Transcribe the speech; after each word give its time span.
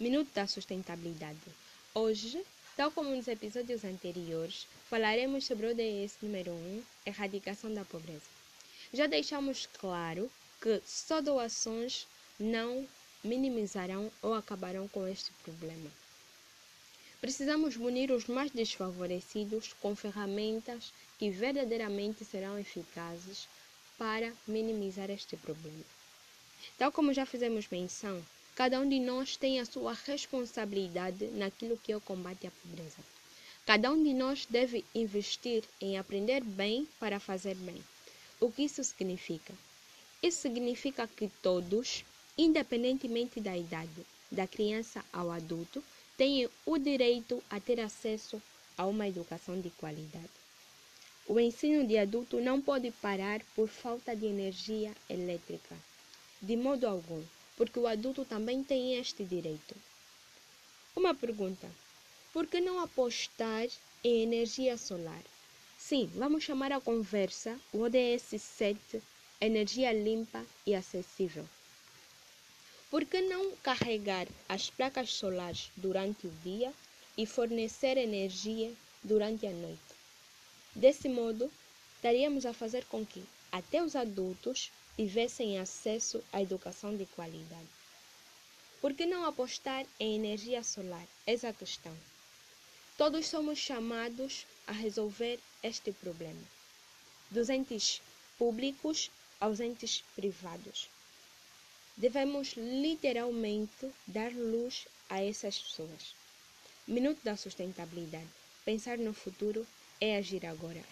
Minuto 0.00 0.28
da 0.34 0.44
Sustentabilidade. 0.44 1.38
Hoje, 1.94 2.44
tal 2.76 2.90
como 2.90 3.14
nos 3.14 3.28
episódios 3.28 3.84
anteriores, 3.84 4.66
falaremos 4.90 5.46
sobre 5.46 5.66
o 5.66 5.70
ODS 5.70 6.16
número 6.20 6.50
1, 6.50 6.82
Erradicação 7.06 7.72
da 7.72 7.84
Pobreza. 7.84 8.26
Já 8.92 9.06
deixamos 9.06 9.66
claro 9.78 10.28
que 10.60 10.82
só 10.84 11.20
doações 11.20 12.08
não 12.40 12.84
minimizarão 13.22 14.10
ou 14.20 14.34
acabarão 14.34 14.88
com 14.88 15.06
este 15.06 15.30
problema. 15.44 15.88
Precisamos 17.20 17.76
munir 17.76 18.10
os 18.10 18.26
mais 18.26 18.50
desfavorecidos 18.50 19.74
com 19.80 19.94
ferramentas 19.94 20.92
que 21.20 21.30
verdadeiramente 21.30 22.24
serão 22.24 22.58
eficazes 22.58 23.46
para 23.96 24.32
minimizar 24.44 25.08
este 25.08 25.36
problema. 25.36 25.84
Tal 26.76 26.90
como 26.90 27.14
já 27.14 27.24
fizemos 27.24 27.68
menção, 27.68 28.20
Cada 28.54 28.78
um 28.78 28.88
de 28.88 29.00
nós 29.00 29.36
tem 29.36 29.58
a 29.58 29.64
sua 29.64 29.92
responsabilidade 29.92 31.26
naquilo 31.32 31.76
que 31.76 31.90
é 31.90 31.96
o 31.96 32.00
combate 32.00 32.46
à 32.46 32.50
pobreza. 32.52 32.98
Cada 33.66 33.90
um 33.90 34.00
de 34.00 34.14
nós 34.14 34.46
deve 34.46 34.84
investir 34.94 35.64
em 35.80 35.98
aprender 35.98 36.44
bem 36.44 36.86
para 37.00 37.18
fazer 37.18 37.56
bem. 37.56 37.82
O 38.38 38.52
que 38.52 38.62
isso 38.62 38.84
significa? 38.84 39.52
Isso 40.22 40.42
significa 40.42 41.08
que 41.08 41.28
todos, 41.42 42.04
independentemente 42.38 43.40
da 43.40 43.56
idade, 43.56 44.06
da 44.30 44.46
criança 44.46 45.04
ao 45.12 45.32
adulto, 45.32 45.82
têm 46.16 46.48
o 46.64 46.78
direito 46.78 47.42
a 47.50 47.58
ter 47.58 47.80
acesso 47.80 48.40
a 48.78 48.86
uma 48.86 49.08
educação 49.08 49.60
de 49.60 49.70
qualidade. 49.70 50.30
O 51.26 51.40
ensino 51.40 51.86
de 51.86 51.98
adulto 51.98 52.40
não 52.40 52.60
pode 52.60 52.90
parar 52.92 53.40
por 53.56 53.66
falta 53.66 54.14
de 54.14 54.26
energia 54.26 54.94
elétrica, 55.08 55.76
de 56.40 56.56
modo 56.56 56.86
algum 56.86 57.22
porque 57.56 57.78
o 57.78 57.86
adulto 57.86 58.24
também 58.24 58.62
tem 58.62 58.96
este 58.98 59.24
direito. 59.24 59.74
Uma 60.96 61.14
pergunta: 61.14 61.70
por 62.32 62.46
que 62.46 62.60
não 62.60 62.80
apostar 62.80 63.68
em 64.02 64.22
energia 64.22 64.76
solar? 64.76 65.22
Sim, 65.78 66.10
vamos 66.14 66.44
chamar 66.44 66.72
a 66.72 66.80
conversa 66.80 67.58
o 67.72 67.80
ODS 67.80 68.40
7 68.40 69.02
Energia 69.40 69.92
limpa 69.92 70.42
e 70.64 70.74
acessível. 70.74 71.46
Por 72.90 73.04
que 73.04 73.20
não 73.20 73.54
carregar 73.56 74.26
as 74.48 74.70
placas 74.70 75.10
solares 75.10 75.70
durante 75.76 76.26
o 76.26 76.30
dia 76.42 76.72
e 77.18 77.26
fornecer 77.26 77.98
energia 77.98 78.72
durante 79.02 79.46
a 79.46 79.50
noite? 79.50 79.94
Desse 80.74 81.10
modo, 81.10 81.52
estaríamos 81.96 82.46
a 82.46 82.54
fazer 82.54 82.86
com 82.86 83.04
que 83.04 83.22
até 83.52 83.82
os 83.82 83.94
adultos 83.94 84.70
tivessem 84.96 85.58
acesso 85.58 86.22
à 86.32 86.40
educação 86.40 86.96
de 86.96 87.06
qualidade. 87.06 87.68
Por 88.80 88.94
que 88.94 89.06
não 89.06 89.24
apostar 89.24 89.86
em 89.98 90.14
energia 90.14 90.62
solar? 90.62 91.06
Essa 91.26 91.48
é 91.48 91.52
questão. 91.52 91.96
Todos 92.96 93.26
somos 93.26 93.58
chamados 93.58 94.46
a 94.66 94.72
resolver 94.72 95.40
este 95.62 95.90
problema, 95.92 96.42
dos 97.30 97.48
entes 97.48 98.00
públicos 98.38 99.10
aos 99.40 99.58
entes 99.60 100.04
privados. 100.14 100.88
Devemos 101.96 102.54
literalmente 102.56 103.90
dar 104.06 104.32
luz 104.32 104.86
a 105.08 105.22
essas 105.22 105.58
pessoas. 105.58 106.14
Minuto 106.86 107.20
da 107.24 107.36
sustentabilidade. 107.36 108.28
Pensar 108.64 108.98
no 108.98 109.12
futuro 109.12 109.66
é 110.00 110.16
agir 110.16 110.44
agora. 110.46 110.82